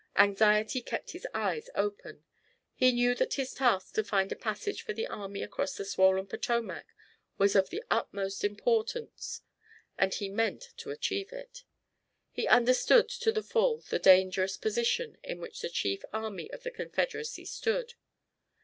[0.17, 2.23] Anxiety kept his eyes open.
[2.73, 6.25] He knew that his task to find a passage for the army across the swollen
[6.25, 6.87] Potomac
[7.37, 9.41] was of the utmost importance
[9.99, 11.65] and he meant to achieve it.
[12.31, 16.71] He understood to the full the dangerous position in which the chief army of the
[16.71, 17.93] Confederacy stood.